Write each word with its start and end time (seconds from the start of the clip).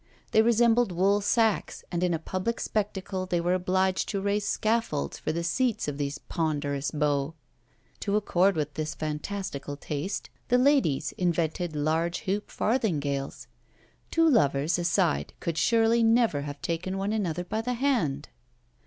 They 0.31 0.41
resembled 0.41 0.91
woolsacks, 0.91 1.83
and 1.91 2.03
in 2.03 2.11
a 2.11 2.17
public 2.17 2.59
spectacle 2.59 3.27
they 3.27 3.39
were 3.39 3.53
obliged 3.53 4.09
to 4.09 4.19
raise 4.19 4.47
scaffolds 4.47 5.19
for 5.19 5.31
the 5.31 5.43
seats 5.43 5.87
of 5.87 5.99
these 5.99 6.17
ponderous 6.17 6.89
beaux. 6.89 7.35
To 7.99 8.15
accord 8.15 8.55
with 8.55 8.73
this 8.73 8.95
fantastical 8.95 9.77
taste, 9.77 10.31
the 10.47 10.57
ladies 10.57 11.11
invented 11.19 11.75
large 11.75 12.21
hoop 12.21 12.49
farthingales; 12.49 13.45
two 14.09 14.27
lovers 14.27 14.79
aside 14.79 15.33
could 15.39 15.59
surely 15.59 16.01
never 16.01 16.41
have 16.41 16.59
taken 16.63 16.97
one 16.97 17.13
another 17.13 17.43
by 17.43 17.61
the 17.61 17.73
hand. 17.75 18.29